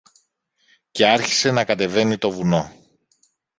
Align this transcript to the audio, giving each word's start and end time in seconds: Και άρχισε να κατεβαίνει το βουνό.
Και 0.91 1.07
άρχισε 1.07 1.51
να 1.51 1.65
κατεβαίνει 1.65 2.17
το 2.17 2.29
βουνό. 2.31 2.71